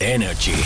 [0.00, 0.56] Energy.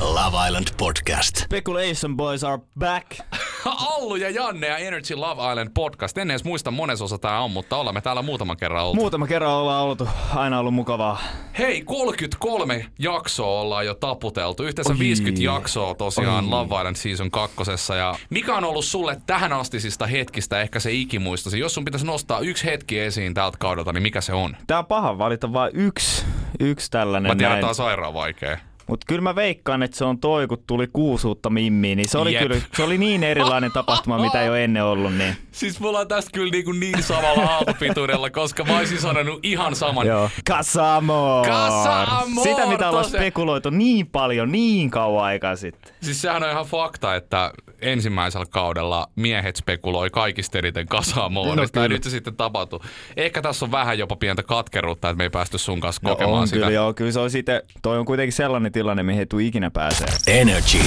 [0.00, 1.36] Love Island Podcast.
[1.36, 3.06] Speculation Boys are back.
[3.64, 6.18] Allu ja Janne ja Energy Love Island podcast.
[6.18, 9.00] En edes muista mones osa tää on, mutta olemme täällä muutaman kerran oltu.
[9.00, 10.08] Muutama kerran ollaan oltu.
[10.34, 11.20] Aina ollut mukavaa.
[11.58, 14.62] Hei, 33 jaksoa ollaan jo taputeltu.
[14.62, 14.98] Yhteensä Oi.
[14.98, 16.50] 50 jaksoa tosiaan Oi.
[16.50, 17.56] Love Island Season 2.
[17.98, 21.58] Ja mikä on ollut sulle tähän astisista hetkistä ehkä se ikimuistosi?
[21.58, 24.56] Jos sun pitäisi nostaa yksi hetki esiin tältä kaudelta, niin mikä se on?
[24.66, 26.24] Tää on paha valita vain yksi,
[26.60, 27.58] yksi tällainen Mä tiedän, näin.
[27.58, 28.58] että tää on sairaan vaikea.
[28.88, 32.34] Mut kyllä mä veikkaan, että se on toi, kun tuli kuusuutta mimmiin, niin se oli
[32.34, 32.42] Jep.
[32.42, 36.08] kyllä, se oli niin erilainen tapahtuma, mitä ei ole ennen ollut, niin Siis mulla on
[36.08, 40.06] tästä kyllä niin, kuin niin samalla aaltopituudella, koska mä olisin sanonut ihan saman.
[40.06, 40.30] joo.
[40.48, 41.46] Kasamor!
[41.46, 45.92] Kasamor, Sitä, mitä ollaan spekuloitu niin paljon, niin kauan aikaa sitten.
[46.02, 51.88] Siis sehän on ihan fakta, että ensimmäisellä kaudella miehet spekuloi kaikista eniten kasaan No ja
[51.88, 52.80] nyt se sitten tapahtui.
[53.16, 56.40] Ehkä tässä on vähän jopa pientä katkeruutta, että me ei päästy sun kanssa No kokemaan
[56.40, 56.56] on sitä.
[56.56, 59.70] kyllä, joo, kyllä se on sitten, toi on kuitenkin sellainen tilanne, mihin ei tule ikinä
[59.70, 60.08] pääsee.
[60.26, 60.78] Energy.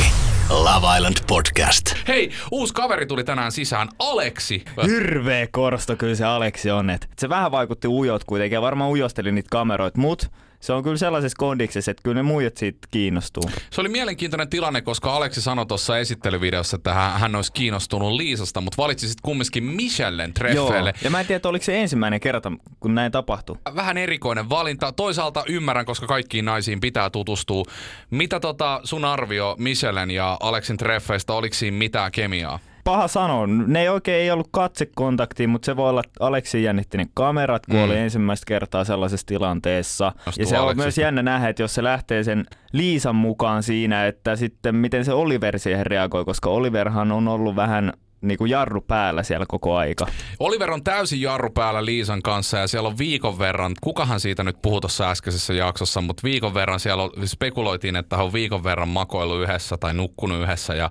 [0.50, 1.86] Love Island Podcast.
[2.08, 4.66] Hei, uusi kaveri tuli tänään sisään, Aleksi.
[4.88, 6.90] Hirveä korsto kyllä se Aleksi on.
[6.90, 10.98] Et se vähän vaikutti ujot kuitenkin ja varmaan ujosteli niitä kameroita, mut se on kyllä
[10.98, 13.44] sellaisessa kondiksessa, että kyllä ne muijat siitä kiinnostuu.
[13.72, 18.62] Se oli mielenkiintoinen tilanne, koska Aleksi sanoi tuossa esittelyvideossa, että hän, hän olisi kiinnostunut Liisasta,
[18.62, 20.94] mutta valitsi sitten kumminkin Michellen treffeille.
[21.04, 23.56] Ja mä en tiedä, oliko se ensimmäinen kerta, kun näin tapahtui.
[23.76, 24.92] Vähän erikoinen valinta.
[24.92, 27.64] Toisaalta ymmärrän, koska kaikkiin naisiin pitää tutustua.
[28.10, 32.60] Mitä tota sun arvio Michellen ja Aleksin treffeistä, oliko siinä mitään kemiaa?
[32.84, 33.48] Paha sanoa.
[33.48, 37.66] Ne ei oikein ei ollut katsekontaktia, mutta se voi olla, että Aleksi jännitti ne kamerat,
[37.66, 37.84] kun Mm.
[37.84, 40.08] oli ensimmäistä kertaa sellaisessa tilanteessa.
[40.26, 40.82] Astuu ja se on Aleksi.
[40.84, 45.14] myös jännä nähdä, että jos se lähtee sen Liisan mukaan siinä, että sitten miten se
[45.14, 50.08] Oliver siihen reagoi, koska Oliverhan on ollut vähän niin kuin jarru päällä siellä koko aika.
[50.40, 54.62] Oliver on täysin jarru päällä Liisan kanssa ja siellä on viikon verran, kukahan siitä nyt
[54.62, 58.90] puhui tuossa äskeisessä jaksossa, mutta viikon verran siellä on, spekuloitiin, että hän on viikon verran
[58.90, 60.90] makoillut yhdessä tai nukkunut yhdessä ja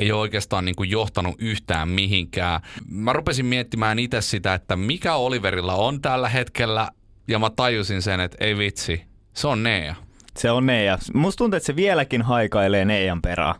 [0.00, 2.60] ei ole oikeastaan niin kuin johtanut yhtään mihinkään.
[2.88, 6.88] Mä rupesin miettimään itse sitä, että mikä Oliverilla on tällä hetkellä
[7.28, 9.02] ja mä tajusin sen, että ei vitsi,
[9.34, 9.94] se on Nea.
[10.38, 10.98] Se on Neija.
[11.14, 13.54] Musta tuntuu, että se vieläkin haikailee Neijan perään.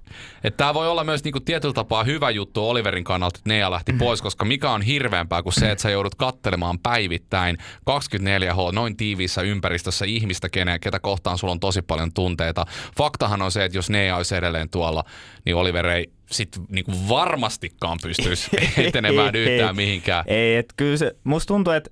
[0.44, 3.92] Että tämä voi olla myös niinku tietyllä tapaa hyvä juttu Oliverin kannalta, että Nea lähti
[3.92, 7.58] pois, koska mikä on hirveämpää kuin se, että sä joudut kattelemaan päivittäin
[7.90, 12.66] 24H noin tiiviissä ympäristössä ihmistä, kene, ketä kohtaan sulla on tosi paljon tunteita.
[12.96, 15.04] Faktahan on se, että jos Nea olisi edelleen tuolla,
[15.44, 18.50] niin Oliver ei sit niinku varmastikaan pystyisi
[18.86, 20.24] etenemään yhtään mihinkään.
[20.26, 21.90] Ei, et kyllä se, musta tuntuu, että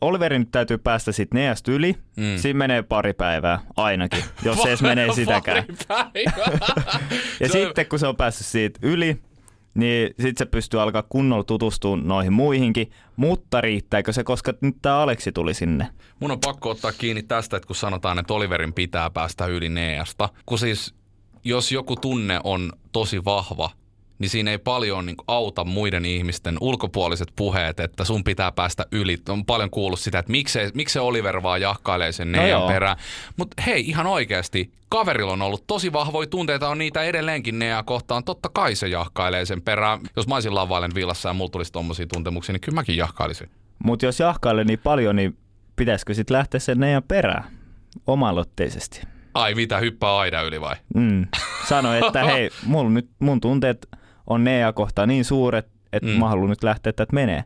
[0.00, 1.96] Oliverin nyt täytyy päästä sit Neasta yli.
[2.16, 2.36] Mm.
[2.36, 5.64] Siinä menee pari päivää ainakin, jos se edes menee sitäkään.
[7.40, 9.22] Ja sitten kun se on päässyt siitä yli,
[9.74, 12.90] niin sitten se pystyy alkaa kunnolla tutustumaan noihin muihinkin.
[13.16, 15.88] Mutta riittääkö se, koska nyt tämä Aleksi tuli sinne?
[16.20, 20.28] Mun on pakko ottaa kiinni tästä, että kun sanotaan, että Oliverin pitää päästä yli Neasta.
[20.46, 20.94] Kun siis,
[21.44, 23.70] jos joku tunne on tosi vahva,
[24.18, 29.18] niin siinä ei paljon niin auta muiden ihmisten ulkopuoliset puheet, että sun pitää päästä yli.
[29.28, 32.68] On paljon kuullut sitä, että miksei, miksei Oliver vaan jahkailee sen No Nean joo.
[32.68, 32.96] perään.
[33.36, 38.24] Mutta hei, ihan oikeasti, kaverilla on ollut tosi vahvoja tunteita, on niitä edelleenkin Nea kohtaan.
[38.24, 40.00] Totta kai se jahkailee sen perään.
[40.16, 43.50] Jos mä olisin lavailen villassa ja mulla tulisi tommosia tuntemuksia, niin kyllä mäkin jahkailisin.
[43.84, 45.36] Mutta jos jahkailee niin paljon, niin
[45.76, 47.44] pitäisikö sitten lähteä sen Neijan perään?
[48.06, 49.02] Omalotteisesti.
[49.34, 50.76] Ai mitä, hyppää aida yli vai?
[50.94, 51.26] Mm.
[51.68, 53.88] Sano, että hei, mulla nyt, mun tunteet
[54.28, 56.18] on Nea kohtaan niin suuret, että Mm.
[56.18, 57.44] mä haluan nyt lähteä tätä menee.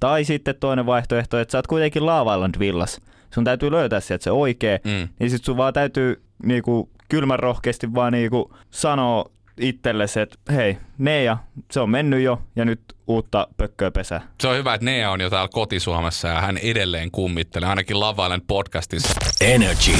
[0.00, 3.00] Tai sitten toinen vaihtoehto, että sä oot kuitenkin Lava Island villas.
[3.34, 4.78] Sun täytyy löytää sieltä se oikea.
[4.84, 5.08] Mm.
[5.20, 9.24] Niin sit sun vaan täytyy niinku, kylmän rohkeasti vaan niinku, sanoa
[9.60, 11.36] itsellesi, että hei, Nea,
[11.70, 14.20] se on mennyt jo ja nyt uutta pökköä pesää.
[14.40, 18.22] Se on hyvä, että Nea on jo täällä kotisuomessa ja hän edelleen kummittelee, ainakin Love
[18.22, 19.14] Island podcastissa.
[19.40, 19.92] Energy.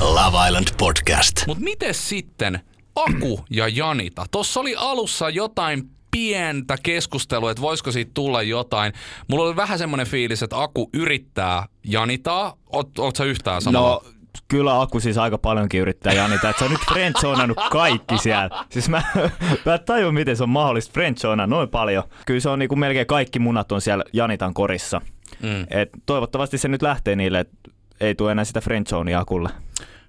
[0.00, 1.46] Love Island Podcast.
[1.46, 2.60] Mutta miten sitten
[3.08, 4.26] Aku ja Janita?
[4.30, 8.92] Tuossa oli alussa jotain pientä keskustelua, että voisiko siitä tulla jotain.
[9.28, 12.56] Mulla oli vähän semmoinen fiilis, että Aku yrittää Janitaa.
[12.72, 13.88] Oot, oot sä yhtään samalla?
[13.88, 14.02] No,
[14.48, 18.64] kyllä Aku siis aika paljonkin yrittää Janita, että se on nyt friendzonannut kaikki siellä.
[18.70, 19.02] Siis mä,
[19.66, 22.04] mä en tajua, miten se on mahdollista friendzonaa noin paljon.
[22.26, 25.00] Kyllä se on niinku melkein kaikki munat on siellä Janitan korissa.
[25.42, 25.66] Mm.
[25.70, 27.56] Et toivottavasti se nyt lähtee niille, että
[28.00, 29.48] ei tule enää sitä friendzonea Akulle.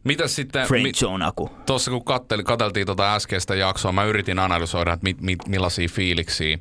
[0.03, 0.91] Mitäs sitten, mi,
[1.25, 1.49] Aku.
[1.65, 6.57] tuossa kun katteli, katseltiin tuota äskeistä jaksoa, mä yritin analysoida, että mit, mit, millaisia fiiliksiä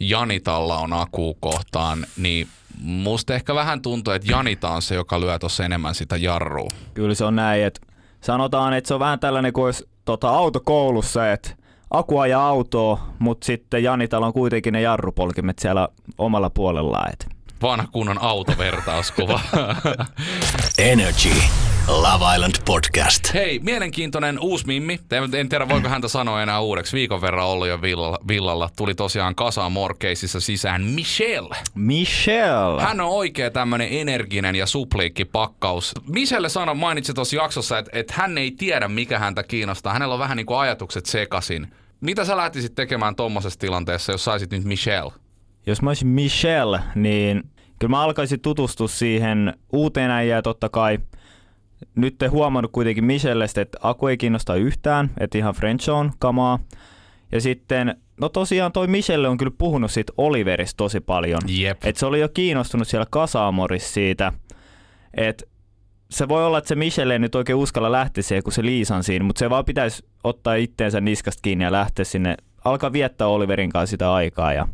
[0.00, 2.48] Janitalla on Aku kohtaan, niin
[2.82, 6.68] musta ehkä vähän tuntuu, että Janita on se, joka lyö tuossa enemmän sitä jarrua.
[6.94, 7.80] Kyllä se on näin, että
[8.20, 11.50] sanotaan, että se on vähän tällainen kuin olisi tota, autokoulussa, että
[11.90, 15.88] Aku ajaa autoa, mutta sitten Janitalla on kuitenkin ne jarrupolkimet siellä
[16.18, 17.12] omalla puolellaan.
[17.12, 17.28] Et.
[17.62, 19.40] Vanha kunnon autovertauskuva.
[20.78, 21.30] Energy.
[21.88, 23.34] Love Island Podcast.
[23.34, 25.00] Hei, mielenkiintoinen uusi mimmi.
[25.12, 26.96] En- En tiedä, voiko häntä sanoa enää uudeksi.
[26.96, 28.18] Viikon verran ollut jo villalla.
[28.28, 28.70] villalla.
[28.76, 31.56] Tuli tosiaan Kasa Morkeisissa sisään Michelle.
[31.74, 32.82] Michelle!
[32.82, 35.92] Hän on oikea tämmönen energinen ja supliikki pakkaus.
[36.08, 39.92] Michelle sano, mainitsi tuossa jaksossa, että, että hän ei tiedä, mikä häntä kiinnostaa.
[39.92, 41.66] Hänellä on vähän niin kuin ajatukset sekasin.
[42.00, 45.12] Mitä sä lähtisit tekemään tommosessa tilanteessa, jos saisit nyt Michelle?
[45.66, 47.42] Jos mä olisin Michelle, niin
[47.78, 50.98] kyllä mä alkaisin tutustua siihen uuteen äijään totta kai.
[51.94, 56.58] Nyt te huomannut kuitenkin Michellestä, että Aku ei kiinnosta yhtään, että ihan French on kamaa.
[57.32, 61.40] Ja sitten, no tosiaan toi Michelle on kyllä puhunut siitä Oliverista tosi paljon.
[61.48, 61.84] Jep.
[61.84, 64.32] Et se oli jo kiinnostunut siellä Kasaamorissa siitä,
[65.14, 65.44] että
[66.10, 69.04] se voi olla, että se Michelle ei nyt oikein uskalla lähteä siihen, kun se Liisan
[69.04, 73.70] siinä, mutta se vaan pitäisi ottaa itteensä niskasta kiinni ja lähteä sinne, alkaa viettää Oliverin
[73.70, 74.68] kanssa sitä aikaa ja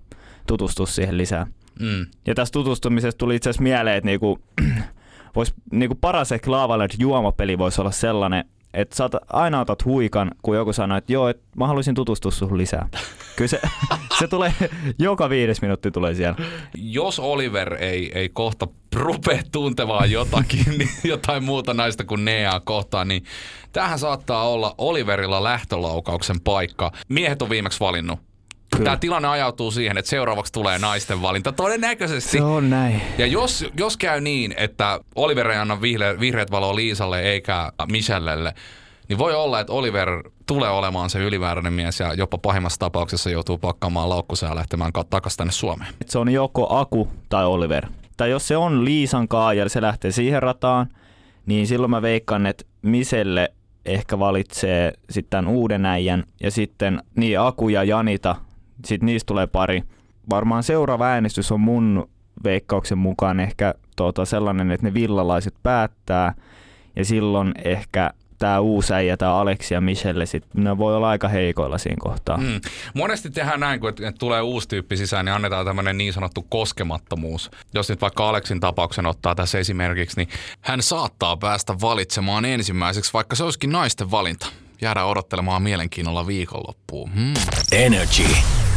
[0.46, 1.46] tutustua siihen lisää.
[1.80, 2.06] Mm.
[2.26, 4.38] Ja tästä tutustumisesta tuli itse asiassa mieleen, että niinku,
[5.36, 8.44] vois, niinku paras ehkä Lava juomapeli voisi olla sellainen,
[8.74, 12.58] että sä aina otat huikan, kun joku sanoo, että joo, että mä haluaisin tutustua suhun
[12.58, 12.88] lisää.
[13.36, 13.60] Kyllä se,
[14.18, 14.54] se tulee,
[14.98, 16.36] joka viides minuutti tulee siellä.
[16.74, 23.08] Jos Oliver ei, ei kohta rupea tuntemaan jotakin, niin jotain muuta naista kuin Neaa kohtaan,
[23.08, 23.24] niin
[23.72, 26.92] tämähän saattaa olla Oliverilla lähtölaukauksen paikka.
[27.08, 28.18] Miehet on viimeksi valinnut.
[28.70, 28.84] Kyllä.
[28.84, 31.52] Tämä tilanne ajautuu siihen, että seuraavaksi tulee naisten valinta.
[31.52, 32.30] Todennäköisesti.
[32.38, 33.02] Se on näin.
[33.18, 38.54] Ja jos, jos käy niin, että Oliver ei anna vihre, vihreät valoa Liisalle eikä Michellelle,
[39.08, 40.08] niin voi olla, että Oliver
[40.46, 45.04] tulee olemaan se ylimääräinen mies ja jopa pahimmassa tapauksessa joutuu pakkaamaan laukkusa ja lähtemään ka-
[45.10, 45.94] takaisin tänne Suomeen.
[46.00, 47.86] Et se on joko Aku tai Oliver.
[48.16, 50.86] Tai jos se on Liisan kaa ja se lähtee siihen rataan,
[51.46, 53.52] niin silloin mä veikkaan, että Miselle
[53.84, 58.36] ehkä valitsee sitten uuden äijän ja sitten niin Aku ja Janita,
[58.84, 59.82] sitten niistä tulee pari.
[60.30, 62.08] Varmaan seuraava äänestys on mun
[62.44, 66.34] veikkauksen mukaan ehkä tota, sellainen, että ne villalaiset päättää
[66.96, 71.28] ja silloin ehkä tämä uusi äijä, tämä Aleksi ja Michelle, sit, ne voi olla aika
[71.28, 72.36] heikoilla siinä kohtaa.
[72.36, 72.60] Mm.
[72.94, 77.50] Monesti tehdään näin, kun että tulee uusi tyyppi sisään, niin annetaan tämmöinen niin sanottu koskemattomuus.
[77.74, 80.28] Jos nyt vaikka Aleksin tapauksen ottaa tässä esimerkiksi, niin
[80.60, 84.46] hän saattaa päästä valitsemaan ensimmäiseksi, vaikka se olisikin naisten valinta.
[84.80, 87.10] Jäädään odottelemaan mielenkiinnolla viikonloppuun.
[87.12, 87.34] Hmm.
[87.72, 88.22] Energy.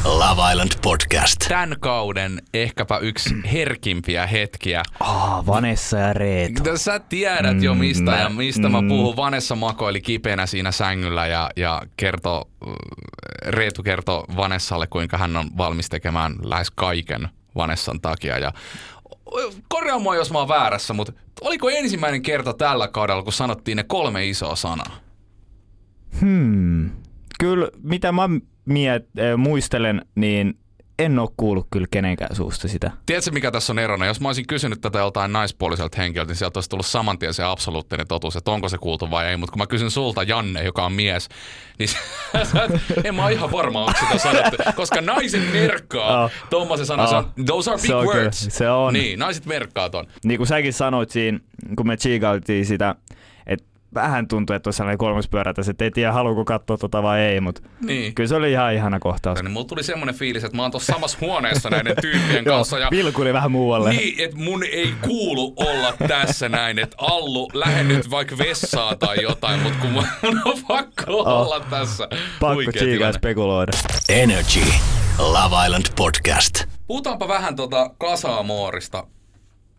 [0.05, 1.35] Love Island Podcast.
[1.49, 4.83] Tämän kauden ehkäpä yksi herkimpiä hetkiä.
[4.99, 6.63] Ah, Vanessa ja Reetu.
[6.63, 8.87] No, Sä tiedät jo mistä mä- ja mistä mä mm.
[8.87, 9.15] puhun.
[9.15, 12.73] Vanessa makoili kipeänä siinä sängyllä ja, ja kertoo, äh,
[13.47, 18.37] Reetu kertoo Vanessalle, kuinka hän on valmis tekemään lähes kaiken Vanessan takia.
[18.37, 18.51] Ja
[19.69, 23.83] korjaa mua, jos mä oon väärässä, mutta oliko ensimmäinen kerta tällä kaudella, kun sanottiin ne
[23.83, 24.97] kolme isoa sanaa?
[26.21, 26.89] Hmm.
[27.39, 28.29] Kyllä, mitä mä
[28.69, 29.05] miet,
[29.37, 30.57] muistelen, niin
[30.99, 32.91] en ole kuullut kyllä kenenkään suusta sitä.
[33.05, 34.05] Tiedätkö, mikä tässä on erona?
[34.05, 37.43] Jos mä olisin kysynyt tätä joltain naispuoliselta henkilöltä, niin sieltä olisi tullut saman tien se
[37.43, 39.37] absoluuttinen totuus, että onko se kuultu vai ei.
[39.37, 41.29] Mutta kun mä kysyn sulta, Janne, joka on mies,
[41.79, 41.89] niin
[43.03, 44.57] en mä ole ihan varma, onko sitä sanottu.
[44.75, 46.31] Koska naiset merkkaa Oh.
[46.49, 47.07] tuommoisen sanan.
[47.07, 47.45] Se on, Oh.
[47.45, 48.47] those are big Se on kyllä, words.
[48.49, 48.93] se on.
[48.93, 50.05] Niin, naiset merkkaa ton.
[50.23, 51.39] Niin kuin säkin sanoit siinä,
[51.77, 52.95] kun me chiigailtiin sitä,
[53.93, 57.19] vähän tuntui, että olisi sellainen kolmas pyörä tässä, että ei tiedä haluuko katsoa tota vai
[57.19, 58.15] ei, mutta Niin.
[58.15, 59.43] kyllä se oli ihan ihana kohtaus.
[59.43, 62.79] Niin mulla tuli semmoinen fiilis, että mä oon tuossa samassa huoneessa näiden tyyppien Joo, kanssa.
[62.79, 63.89] Ja vilkuli vähän muualle.
[63.89, 69.21] Niin, että mun ei kuulu olla tässä näin, että Allu, lähde nyt vaikka vessaan tai
[69.21, 70.05] jotain, mutta kun mun
[70.45, 72.07] on pakko olla tässä.
[72.39, 72.57] Pakko.
[73.07, 73.13] Oh.
[73.15, 73.71] spekuloida.
[74.09, 74.59] Energy.
[75.17, 76.63] Love Island Podcast.
[76.87, 79.07] Puhutaanpa vähän tota Casa-Amorista.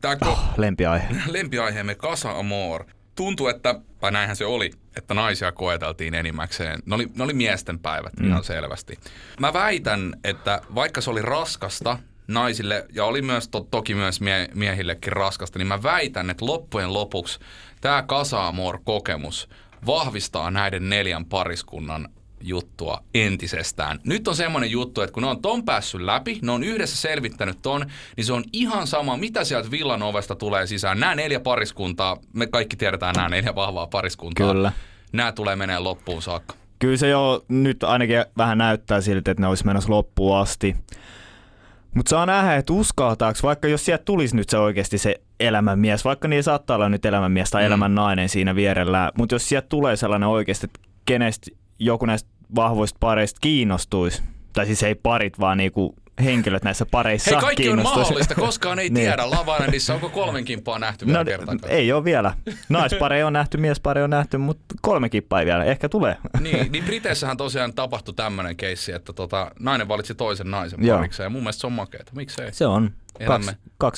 [0.00, 1.06] Tämä ko- Lempiaihe.
[1.32, 2.84] lempiaiheemme Casa Amor.
[3.16, 6.82] Tuntuu, että, tai näinhän se oli, että naisia koeteltiin enimmäkseen.
[6.86, 8.28] Ne oli, ne oli miesten päivät mm.
[8.28, 8.98] ihan selvästi.
[9.40, 14.48] Mä väitän, että vaikka se oli raskasta naisille, ja oli myös to, toki myös mie,
[14.54, 17.38] miehillekin raskasta, niin mä väitän, että loppujen lopuksi
[17.80, 19.48] tämä Casa Amor-kokemus
[19.86, 22.08] vahvistaa näiden neljän pariskunnan
[22.40, 23.98] juttua entisestään.
[24.04, 27.58] Nyt on semmoinen juttu, että kun ne on ton päässyt läpi, ne on yhdessä selvittänyt
[27.62, 31.00] ton, niin se on ihan sama, mitä sieltä villan ovesta tulee sisään.
[31.00, 34.52] Nämä neljä pariskuntaa, me kaikki tiedetään nämä neljä vahvaa pariskuntaa.
[34.52, 34.72] Kyllä.
[35.12, 36.54] Nämä tulee menee loppuun saakka.
[36.78, 40.76] Kyllä se jo nyt ainakin vähän näyttää siltä, että ne olisi menossa loppuun asti.
[41.94, 46.28] Mutta saa nähdä, että uskaltaako, vaikka jos sieltä tulisi nyt se oikeasti se elämänmies, vaikka
[46.28, 47.66] niin saattaa olla nyt elämänmies tai Mm.
[47.66, 52.96] elämän nainen siinä vierellä, mutta jos sieltä tulee sellainen oikeasti, että kenestä joku näistä vahvoista
[53.00, 54.22] pareista kiinnostuisi,
[54.52, 58.88] tai siis ei parit, vaan niinku henkilöt näissä pareissa Hei, kaikki on mahdollista, koskaan ei
[58.90, 58.94] Niin.
[58.94, 59.30] tiedä.
[59.30, 61.72] Lava Islandissa onko kolmen kimppaa nähty vielä No, kertaakaan?
[61.72, 62.34] ei ole vielä.
[62.68, 65.64] Naispare on nähty, miespare on nähty, mutta kolme kippaa ei vielä.
[65.64, 66.16] Ehkä tulee.
[66.40, 70.96] Niin, niin Briteissähän tosiaan tapahtui tämmöinen keissi, että tota, nainen valitsi toisen naisen Joo.
[70.96, 72.12] parikseen ja mun mielestä se on makeeta.
[72.16, 72.52] Miksei?
[72.52, 72.90] Se on.
[73.20, 73.56] Elämme.
[73.84, 73.88] 2K19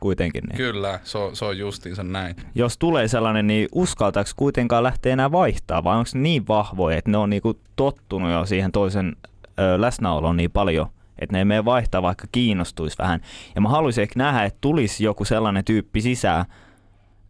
[0.00, 0.44] kuitenkin.
[0.44, 0.56] Niin.
[0.56, 2.36] Kyllä, se on, se on justiinsa näin.
[2.54, 7.10] Jos tulee sellainen, niin uskaltaako kuitenkaan lähteä enää vaihtaa, vai onko ne niin vahvoja, että
[7.10, 9.16] ne on niinku tottunut jo siihen toisen
[9.60, 10.86] ö, läsnäoloon niin paljon,
[11.22, 13.20] että ne ei mene vaihtaa, vaikka kiinnostuisi vähän.
[13.54, 16.44] Ja mä haluaisin ehkä nähdä, että tulisi joku sellainen tyyppi sisään,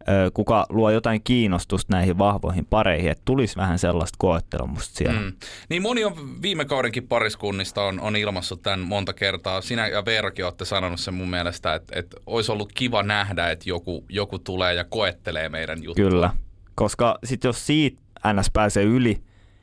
[0.08, 5.20] ö, kuka luo jotain kiinnostusta näihin vahvoihin pareihin, että tulisi vähän sellaista koettelemusta siellä.
[5.20, 5.32] Mm.
[5.68, 9.60] Niin moni on viime kaudenkin pariskunnista on, on ilmassut tämän monta kertaa.
[9.60, 13.68] Sinä ja Veerakin olette sanonut sen mun mielestä, että, että olisi ollut kiva nähdä, että
[13.68, 16.04] joku, joku tulee ja koettelee meidän juttua.
[16.04, 16.30] Kyllä,
[16.74, 19.22] koska sitten jos siitä NS pääsee yli,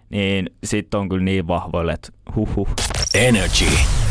[0.10, 2.70] niin sitten on kyllä niin vahvoille, että huhhuh.
[3.14, 3.66] Energy.